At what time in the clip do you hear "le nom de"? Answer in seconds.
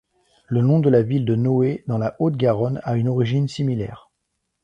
0.47-0.89